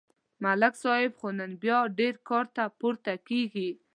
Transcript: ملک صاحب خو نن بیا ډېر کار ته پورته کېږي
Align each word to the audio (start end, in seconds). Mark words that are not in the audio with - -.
ملک 0.43 0.73
صاحب 0.83 1.11
خو 1.19 1.27
نن 1.37 1.51
بیا 1.61 1.79
ډېر 1.99 2.15
کار 2.29 2.45
ته 2.55 2.63
پورته 2.79 3.13
کېږي 3.27 3.69